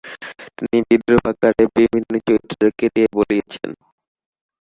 [0.57, 3.69] তিনি বিদ্রুপাকারে বিভিন্ন চরিত্রকে দিয়ে বলিয়েছেন।